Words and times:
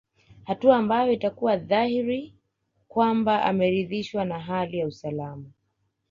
Hatua 0.43 0.77
ambayo 0.77 1.11
itakuwa 1.11 1.57
dhahiri 1.57 2.33
kwamba 2.87 3.43
ameridhishwa 3.45 4.25
na 4.25 4.39
hali 4.39 4.77
ya 4.79 4.87
usalama 4.87 5.45